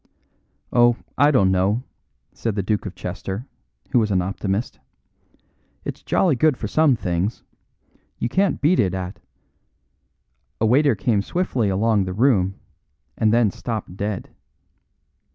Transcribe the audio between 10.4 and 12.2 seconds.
A waiter came swiftly along the